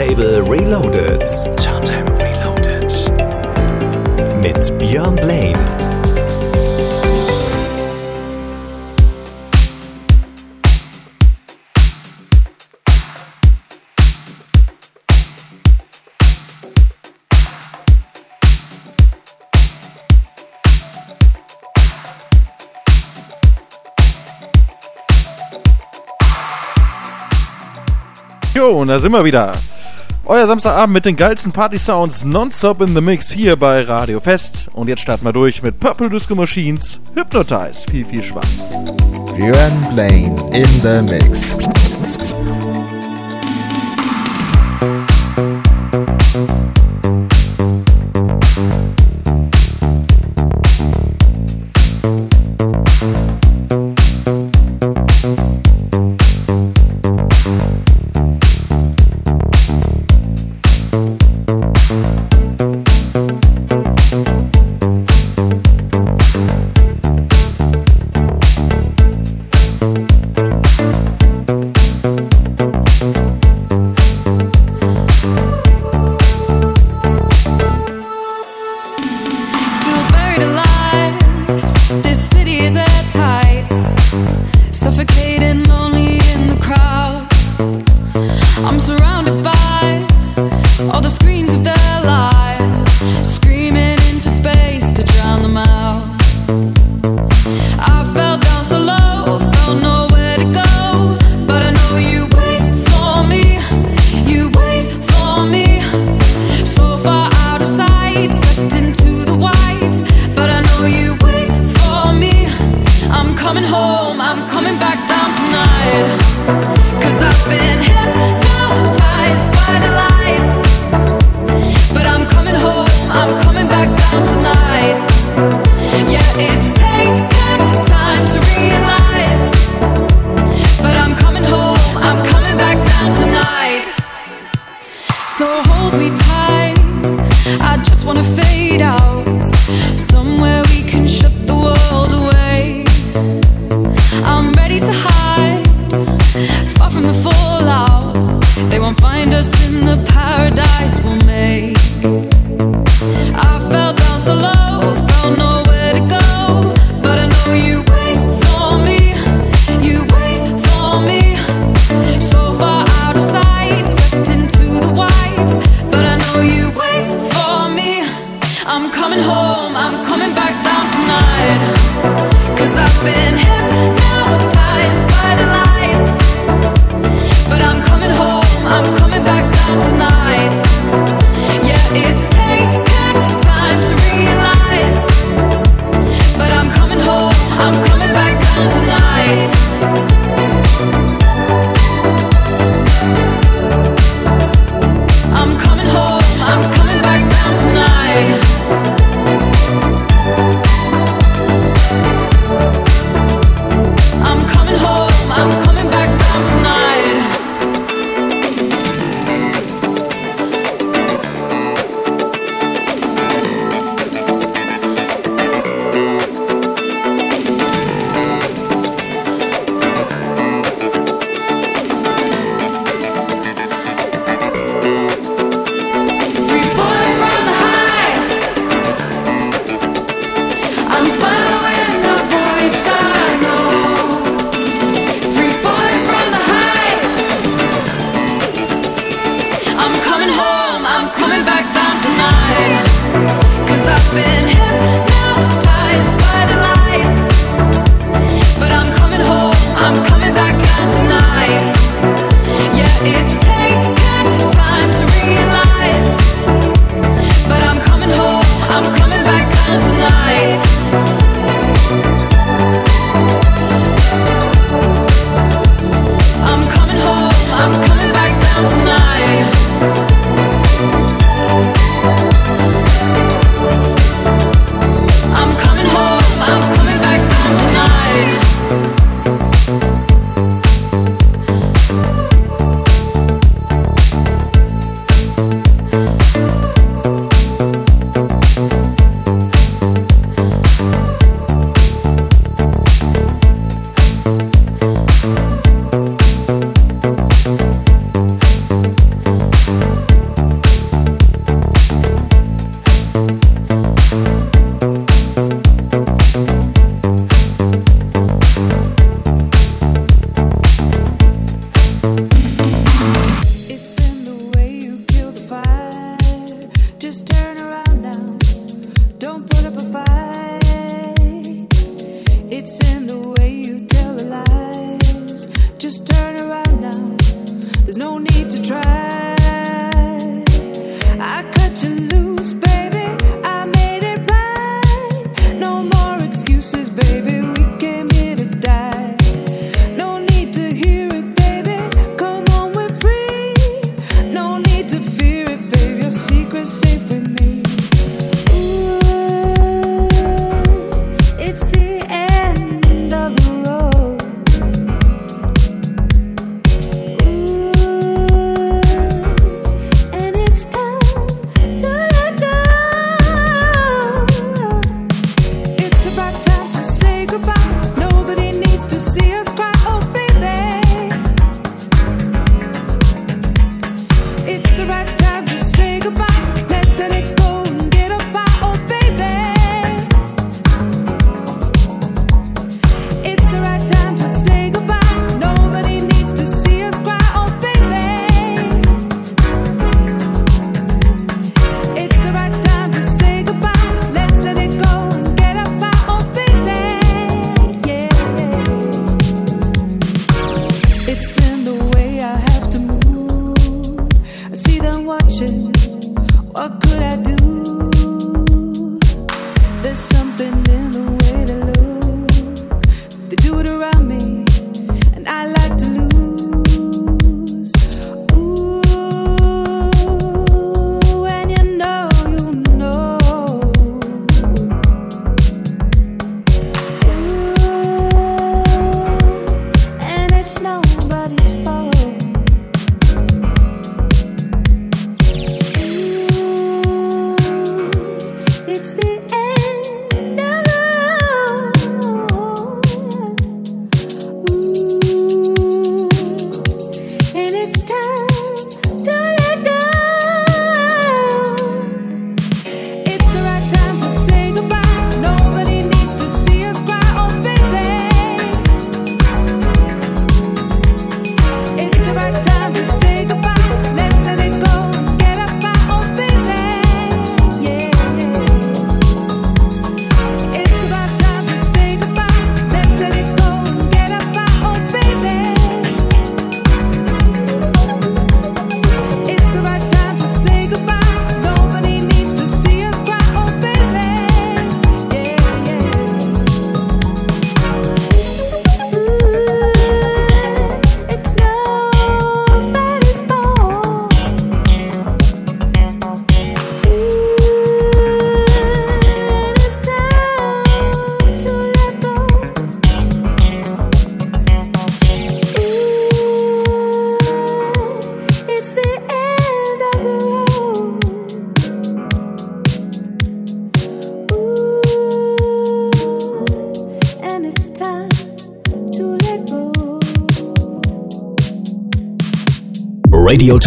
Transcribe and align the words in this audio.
Turntable 0.00 0.40
Reloaded. 0.44 1.20
Turntable 1.58 2.14
Reloaded. 2.16 2.90
Mit 4.40 4.78
Björn 4.78 5.14
Blaine. 5.14 5.58
Jo, 28.54 28.80
und 28.80 28.88
da 28.88 28.98
sind 28.98 29.12
wir 29.12 29.22
wieder. 29.22 29.52
Euer 30.30 30.46
Samstagabend 30.46 30.94
mit 30.94 31.06
den 31.06 31.16
geilsten 31.16 31.50
Party-Sounds 31.50 32.24
nonstop 32.24 32.82
in 32.82 32.94
the 32.94 33.00
Mix 33.00 33.32
hier 33.32 33.56
bei 33.56 33.82
Radio 33.82 34.20
Fest. 34.20 34.68
Und 34.74 34.86
jetzt 34.86 35.00
starten 35.00 35.24
wir 35.24 35.32
durch 35.32 35.60
mit 35.60 35.80
Purple 35.80 36.08
Disco 36.08 36.36
Machines 36.36 37.00
Hypnotized. 37.16 37.90
Viel, 37.90 38.04
viel 38.04 38.22
Spaß. 38.22 38.76
Björn 39.36 39.88
Blaine 39.92 40.36
in 40.52 40.68
the 40.84 41.02
Mix. 41.02 41.58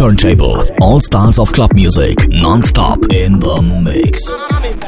Turntable. 0.04 0.62
All 0.82 1.00
styles 1.00 1.38
of 1.38 1.50
club 1.52 1.72
music. 1.72 2.28
Non-stop 2.28 3.10
in 3.10 3.40
the 3.40 3.62
mix. 3.62 4.34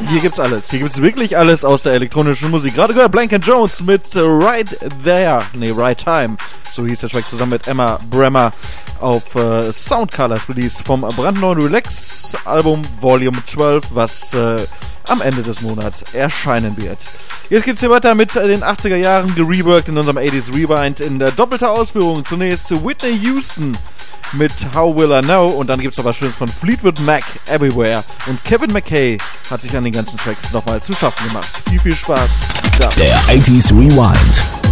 Hier 0.09 0.19
gibt's 0.19 0.39
alles. 0.39 0.69
Hier 0.69 0.77
gibt's 0.77 1.01
wirklich 1.01 1.35
alles 1.35 1.65
aus 1.65 1.81
der 1.81 1.93
elektronischen 1.93 2.51
Musik. 2.51 2.75
Gerade 2.75 2.93
gehört 2.93 3.11
Blank 3.11 3.31
Jones 3.43 3.81
mit 3.81 4.03
Right 4.15 4.69
There. 5.03 5.39
Nee, 5.55 5.71
Right 5.75 5.97
Time. 5.97 6.37
So 6.71 6.85
hieß 6.85 6.99
der 6.99 7.09
Track 7.09 7.27
zusammen 7.27 7.53
mit 7.53 7.67
Emma 7.67 7.99
Bremer 8.11 8.53
auf 9.01 9.33
äh, 9.33 9.73
Soundcolors 9.73 10.49
Release 10.49 10.83
vom 10.83 11.01
brandneuen 11.01 11.63
Relax 11.63 12.35
Album 12.45 12.83
Volume 13.01 13.43
12, 13.43 13.85
was 13.95 14.35
äh, 14.35 14.57
am 15.07 15.21
Ende 15.21 15.43
des 15.43 15.61
Monats 15.61 16.03
erscheinen 16.13 16.77
wird. 16.77 16.99
Jetzt 17.49 17.65
geht's 17.65 17.79
hier 17.79 17.89
weiter 17.89 18.15
mit 18.15 18.35
den 18.35 18.63
80er 18.63 18.95
Jahren 18.95 19.33
gereworked 19.35 19.89
in 19.89 19.97
unserem 19.97 20.17
80s 20.17 20.53
Rewind 20.53 20.99
in 20.99 21.19
der 21.19 21.31
doppelter 21.31 21.71
Ausführung. 21.71 22.25
Zunächst 22.25 22.69
Whitney 22.71 23.17
Houston 23.23 23.77
mit 24.33 24.51
How 24.73 24.95
Will 24.95 25.11
I 25.11 25.21
Know 25.21 25.47
und 25.47 25.67
dann 25.67 25.79
gibt 25.79 25.93
es 25.93 25.97
noch 25.97 26.05
was 26.05 26.17
Schönes 26.17 26.35
von 26.35 26.47
Fleetwood 26.47 26.99
Mac 27.01 27.23
Everywhere 27.47 28.03
und 28.27 28.43
Kevin 28.43 28.71
McKay 28.73 29.17
hat 29.49 29.61
sich 29.61 29.75
an 29.75 29.83
den 29.83 29.93
ganzen 29.93 30.17
Tracks 30.17 30.51
nochmal 30.51 30.81
zu 30.81 30.93
schaffen 30.93 31.27
gemacht. 31.27 31.49
Viel, 31.69 31.79
viel 31.79 31.95
Spaß. 31.95 32.29
Ja. 32.79 32.89
Der 32.97 33.17
80s 33.21 33.71
Rewind. 33.71 34.66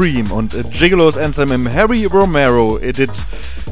Supreme 0.00 0.32
und 0.32 0.56
Gigolos 0.72 1.18
Anthem 1.18 1.52
im 1.52 1.70
Harry 1.70 2.06
Romero 2.06 2.78
Edit 2.78 3.10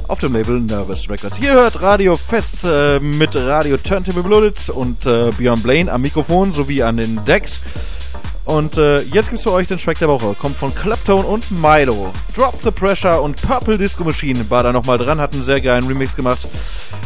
auf 0.09 0.19
dem 0.19 0.35
Label 0.35 0.61
Nervous 0.61 1.09
Records. 1.09 1.38
Ihr 1.38 1.53
hört 1.53 1.81
Radio 1.81 2.17
Fest 2.17 2.64
äh, 2.64 3.01
mit 3.01 3.35
Radio 3.35 3.79
Turntable 3.79 4.23
Reloaded 4.23 4.69
und 4.69 5.07
äh, 5.07 5.31
Björn 5.38 5.62
Blaine 5.62 5.91
am 5.91 6.03
Mikrofon 6.03 6.53
sowie 6.53 6.83
an 6.83 6.99
den 6.99 7.25
Decks. 7.25 7.58
Und 8.59 8.77
äh, 8.77 9.03
jetzt 9.03 9.29
gibt's 9.29 9.44
für 9.44 9.53
euch 9.53 9.68
den 9.68 9.79
Track 9.79 10.01
der 10.01 10.09
Woche. 10.09 10.35
Kommt 10.35 10.57
von 10.57 10.75
Claptone 10.75 11.25
und 11.25 11.49
Milo. 11.62 12.12
Drop 12.35 12.59
the 12.64 12.73
Pressure 12.73 13.23
und 13.23 13.40
Purple 13.40 13.79
Disco 13.79 14.03
Machine 14.03 14.51
war 14.51 14.64
da 14.64 14.73
nochmal 14.73 14.99
dran, 14.99 15.21
hat 15.21 15.33
einen 15.33 15.44
sehr 15.44 15.61
geilen 15.61 15.87
Remix 15.87 16.16
gemacht. 16.16 16.40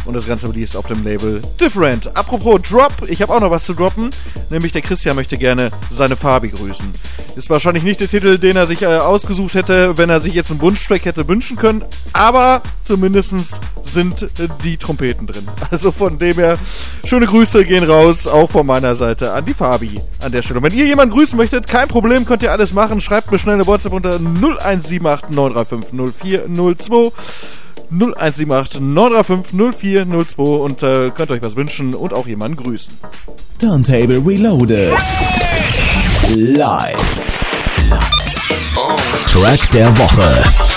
Und 0.07 0.15
das 0.15 0.27
Ganze 0.27 0.49
released 0.49 0.77
auf 0.77 0.87
dem 0.87 1.05
Label 1.05 1.43
Different. 1.61 2.17
Apropos 2.17 2.62
Drop, 2.62 2.93
ich 3.07 3.21
habe 3.21 3.35
auch 3.35 3.41
noch 3.41 3.51
was 3.51 3.67
zu 3.67 3.75
droppen. 3.75 4.09
Nämlich 4.49 4.73
der 4.73 4.81
Christian 4.81 5.15
möchte 5.15 5.37
gerne 5.37 5.71
seine 5.91 6.17
Fabi 6.17 6.49
grüßen. 6.49 6.91
Ist 7.37 7.51
wahrscheinlich 7.51 7.83
nicht 7.83 8.01
der 8.01 8.09
Titel, 8.09 8.38
den 8.38 8.57
er 8.57 8.67
sich 8.67 8.81
äh, 8.81 8.87
ausgesucht 8.87 9.53
hätte, 9.55 9.99
wenn 9.99 10.09
er 10.09 10.21
sich 10.21 10.33
jetzt 10.33 10.51
einen 10.51 10.61
Wunschtrack 10.62 11.05
hätte 11.05 11.29
wünschen 11.29 11.59
können. 11.59 11.85
Aber 12.15 12.62
zumindest 12.83 13.61
sind 13.85 14.23
äh, 14.23 14.49
die 14.65 14.79
Trompeten 14.79 15.27
drin. 15.27 15.47
Also 15.71 15.91
von 15.91 16.19
dem 16.19 16.35
her, 16.35 16.59
schöne 17.05 17.25
Grüße 17.25 17.65
gehen 17.65 17.85
raus, 17.85 18.27
auch 18.27 18.51
von 18.51 18.67
meiner 18.67 18.95
Seite 18.95 19.33
an 19.33 19.47
die 19.47 19.55
Fabi 19.55 20.01
an 20.21 20.31
der 20.31 20.43
Stelle. 20.43 20.59
Und 20.59 20.65
wenn 20.65 20.79
ihr 20.79 20.85
jemanden 20.85 21.15
grüßen 21.15 21.38
möchtet, 21.43 21.67
kein 21.67 21.89
Problem, 21.89 22.25
könnt 22.25 22.45
ihr 22.45 22.53
alles 22.53 22.73
machen. 22.73 23.01
Schreibt 23.01 23.33
mir 23.33 23.39
schnell 23.39 23.55
eine 23.55 23.67
WhatsApp 23.67 23.93
unter 23.93 24.21
0178 24.21 25.31
935 25.31 26.43
0402. 26.47 27.13
0178 27.91 28.81
935 28.81 30.07
0402 30.07 30.43
und 30.43 30.83
äh, 30.85 31.11
könnt 31.11 31.31
euch 31.33 31.43
was 31.43 31.57
wünschen 31.57 31.95
und 31.95 32.15
auch 32.15 32.29
jemanden 32.29 32.57
grüßen. 32.63 32.97
Turntable 33.59 34.23
Reloaded. 34.25 34.93
Live. 36.29 36.97
Track 39.27 39.71
der 39.73 39.99
Woche. 39.99 40.72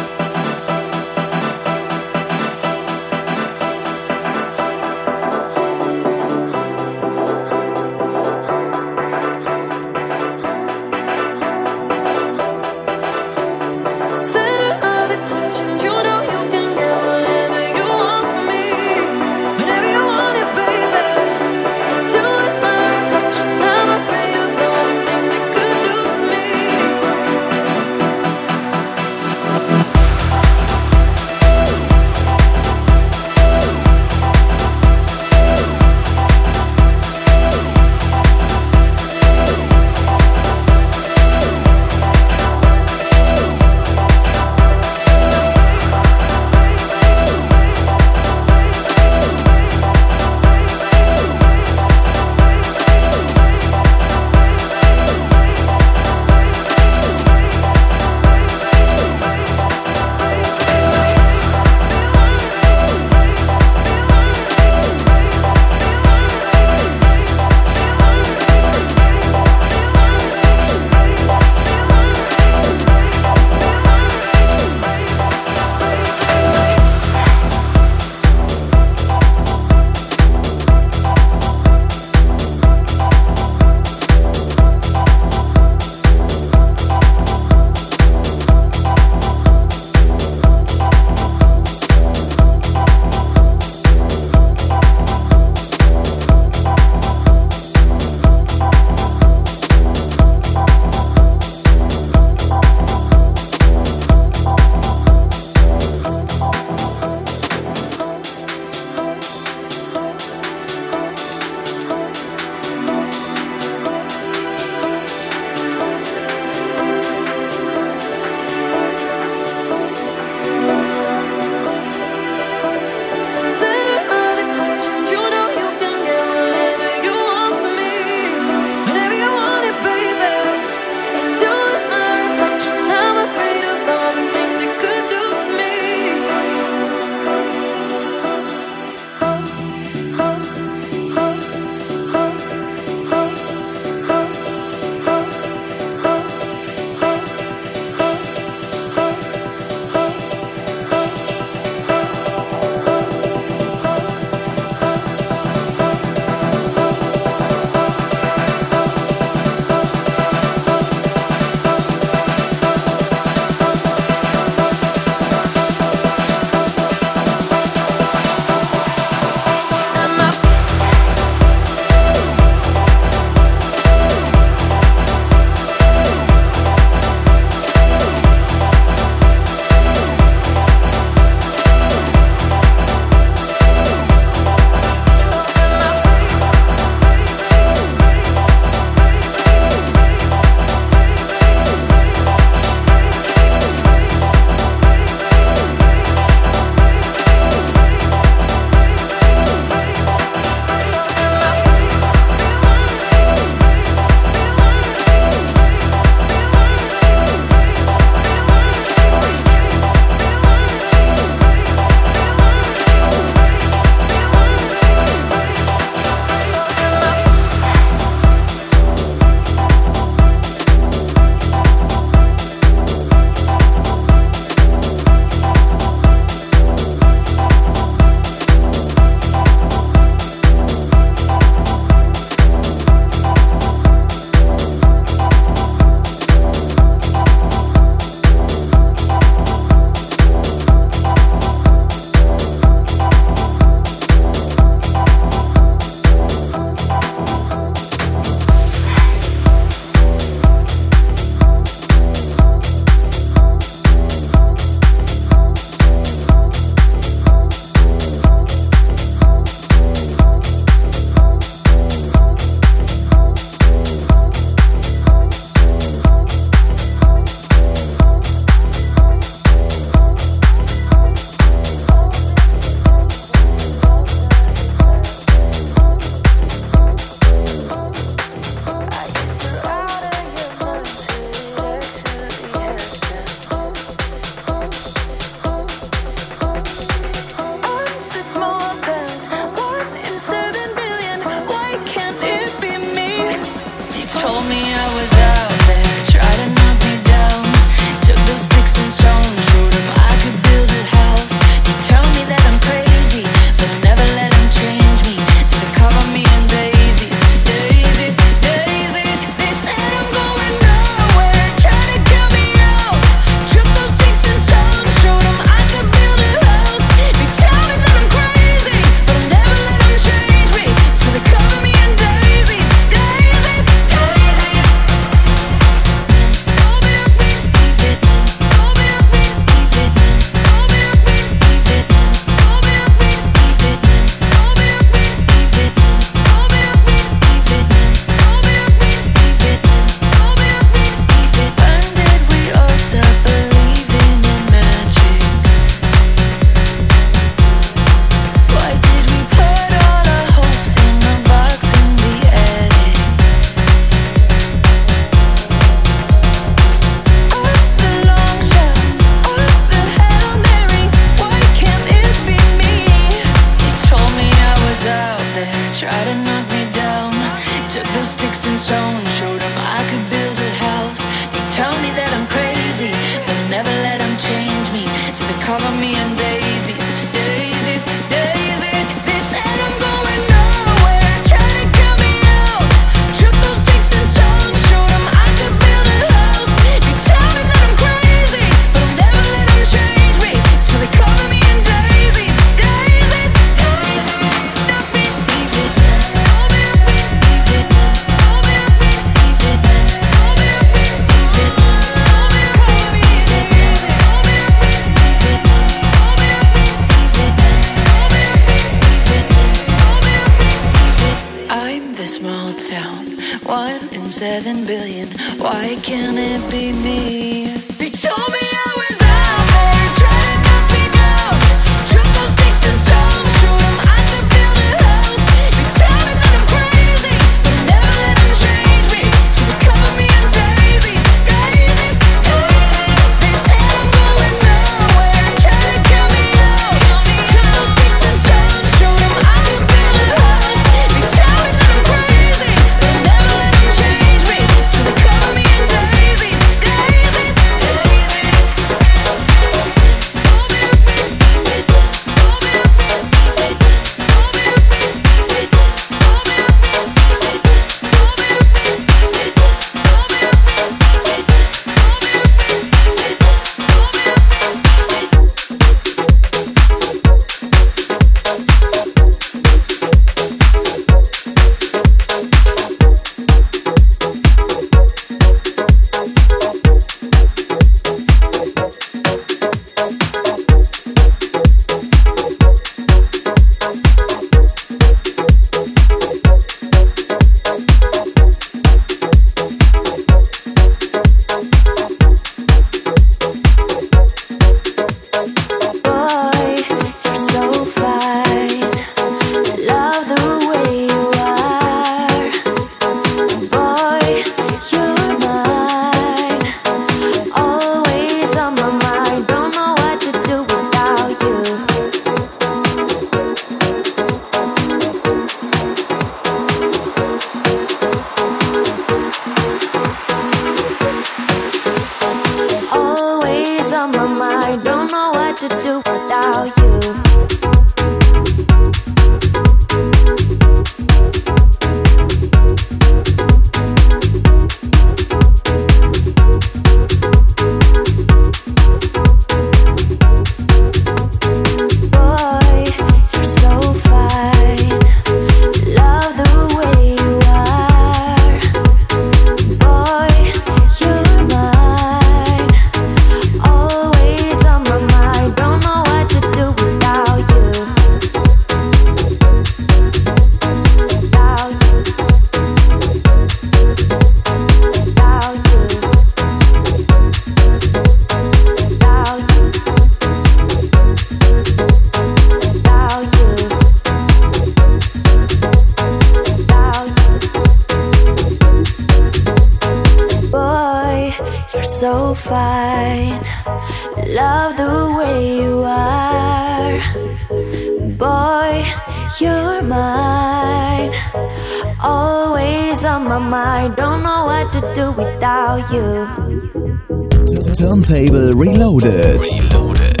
Turntable 597.96 598.32
Reloaded. 598.32 599.20
Reloaded. 599.20 600.00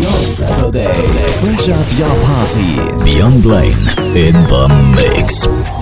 Your 0.00 0.22
Saturday. 0.22 0.94
Fresh 1.40 1.68
up 1.68 1.86
your 1.98 2.14
party. 2.24 3.04
Beyond 3.04 3.42
Blaine 3.42 3.88
in 4.16 4.32
the 4.32 4.94
mix. 4.96 5.75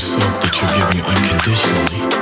Yourself 0.00 0.40
that 0.40 0.62
you're 0.62 0.72
giving 0.72 1.04
unconditionally. 1.04 2.19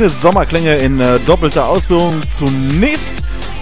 Schöne 0.00 0.08
Sommerklänge 0.08 0.76
in 0.76 0.98
äh, 0.98 1.18
doppelter 1.26 1.68
Ausführung. 1.68 2.14
Zunächst 2.30 3.12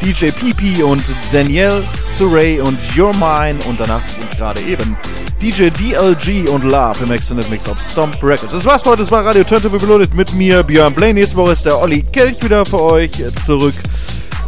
DJ 0.04 0.26
PP 0.26 0.84
und 0.84 1.02
Danielle 1.32 1.82
Surrey 2.00 2.60
und 2.60 2.78
Your 2.96 3.12
Mine 3.14 3.58
und 3.66 3.80
danach 3.80 4.02
und 4.20 4.36
gerade 4.36 4.60
eben 4.60 4.96
DJ 5.42 5.68
DLG 5.70 6.48
und 6.48 6.62
Love 6.62 7.02
im 7.02 7.10
Extended 7.10 7.50
Mix 7.50 7.68
of 7.68 7.80
Stomp 7.80 8.22
Records. 8.22 8.52
Das 8.52 8.64
war's 8.64 8.84
für 8.84 8.90
heute, 8.90 9.02
das 9.02 9.10
war 9.10 9.26
Radio 9.26 9.42
Turntable 9.42 9.82
Reloaded 9.82 10.14
mit 10.14 10.32
mir, 10.34 10.62
Björn 10.62 10.94
Blaine. 10.94 11.14
Nächste 11.14 11.36
Woche 11.36 11.52
ist 11.52 11.66
der 11.66 11.76
Olli 11.76 12.02
Kelch 12.02 12.40
wieder 12.40 12.64
für 12.64 12.82
euch 12.82 13.10
zurück. 13.44 13.74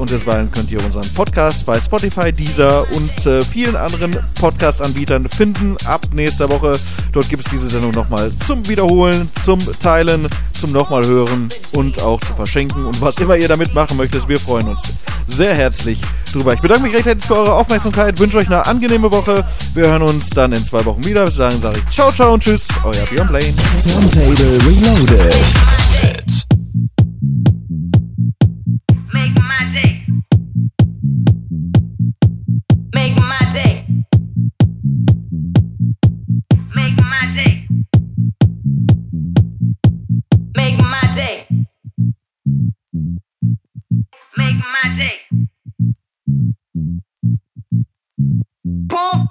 Und 0.01 0.11
deswegen 0.11 0.51
könnt 0.51 0.72
ihr 0.72 0.82
unseren 0.82 1.07
Podcast 1.12 1.66
bei 1.66 1.78
Spotify, 1.78 2.32
Deezer 2.32 2.90
und 2.92 3.26
äh, 3.26 3.42
vielen 3.42 3.76
anderen 3.76 4.16
Podcast-Anbietern 4.40 5.28
finden. 5.28 5.76
Ab 5.84 6.07
nächster 6.14 6.48
Woche. 6.48 6.78
Dort 7.12 7.28
gibt 7.28 7.44
es 7.44 7.51
diese 7.51 7.68
Sendung 7.68 7.90
nochmal 7.90 8.32
zum 8.46 8.66
Wiederholen, 8.66 9.30
zum 9.44 9.61
Teilen, 9.78 10.26
zum 10.59 10.72
nochmal 10.72 11.05
hören 11.05 11.51
und 11.72 12.01
auch 12.01 12.18
zu 12.22 12.32
verschenken. 12.32 12.86
Und 12.86 12.98
was 13.03 13.18
immer 13.18 13.36
ihr 13.36 13.46
damit 13.46 13.74
machen 13.74 13.98
möchtet, 13.98 14.26
wir 14.26 14.40
freuen 14.40 14.68
uns 14.68 14.94
sehr 15.28 15.55
herzlich 15.55 16.01
drüber. 16.32 16.55
Ich 16.55 16.61
bedanke 16.61 16.84
mich 16.84 16.94
recht 16.94 17.05
herzlich 17.05 17.26
für 17.26 17.36
eure 17.36 17.53
Aufmerksamkeit, 17.53 18.18
wünsche 18.18 18.38
euch 18.38 18.46
eine 18.46 18.66
angenehme 18.66 19.12
Woche. 19.12 19.44
Wir 19.74 19.88
hören 19.88 20.03
uns 20.03 20.30
dann 20.30 20.53
in 20.53 20.64
zwei 20.64 20.82
Wochen 20.86 21.05
wieder. 21.05 21.26
Bis 21.26 21.36
dahin 21.36 21.61
sage 21.61 21.78
ich 21.86 21.94
ciao, 21.94 22.11
ciao 22.11 22.32
und 22.32 22.42
tschüss. 22.42 22.68
Euer 22.84 23.05
Björn 23.11 23.28
Blaine. 23.28 23.55
Turntable 23.82 24.59
Reloaded. 24.66 26.59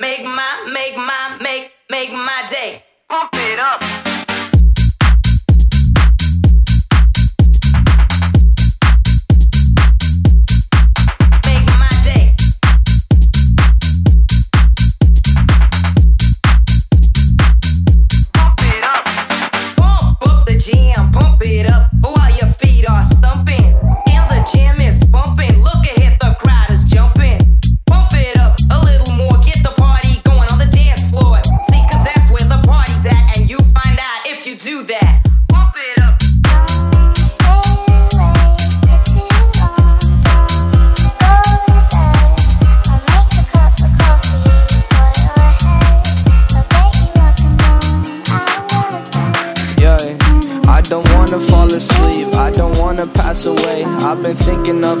Make 0.00 0.24
my, 0.24 0.70
make 0.72 0.96
my, 0.96 1.38
make, 1.40 1.72
make 1.90 2.12
my 2.12 2.46
day. 2.48 2.84
Pump 3.08 3.30
it 3.34 3.58
up. 3.58 4.07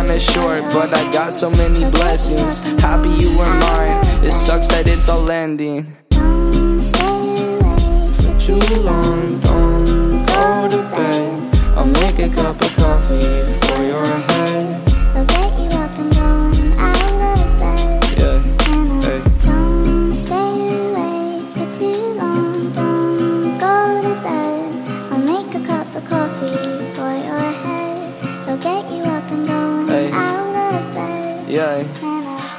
kinda 0.00 0.18
short, 0.18 0.62
but 0.72 0.94
I 0.94 1.10
got 1.12 1.32
so 1.32 1.50
many 1.50 1.80
blessings. 1.90 2.58
Happy 2.80 3.10
you 3.10 3.36
were 3.36 3.54
mine. 3.66 4.24
It 4.24 4.32
sucks 4.32 4.66
that 4.68 4.88
it's 4.88 5.08
all 5.08 5.30
ending. 5.30 5.84
For 8.20 8.34
too 8.38 8.60
long, 8.80 9.40
don't 9.40 10.24
go 10.26 10.68
to 10.70 10.82
bed. 10.94 11.56
I'll 11.76 11.86
make 11.86 12.18
a 12.18 12.28
cup 12.30 12.60
of 12.62 12.76
coffee 12.76 13.44
for 13.66 13.82
your 13.82 14.06
head. 14.06 14.39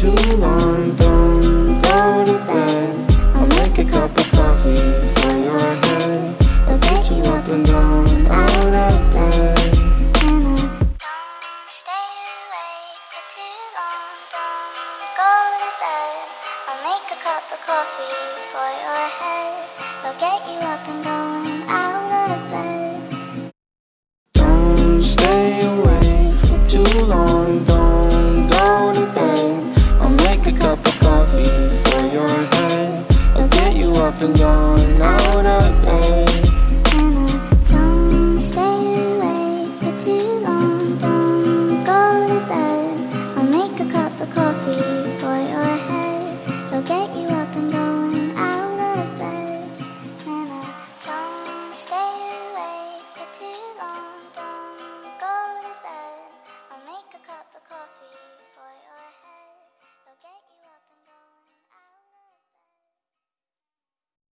Too 0.00 0.08
long, 0.38 0.99